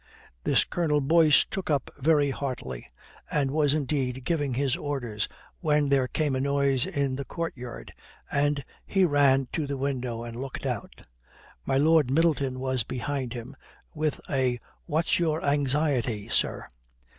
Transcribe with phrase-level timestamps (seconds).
[0.43, 2.87] This Colonel Boyce took up very heartily,
[3.29, 7.93] and was indeed giving his orders when there came a noise in the courtyard
[8.31, 11.03] and he ran to the window and looked out.
[11.67, 13.55] "My Lord Middleton was behind him,
[13.93, 16.65] with a 'What's your anxiety, sir?'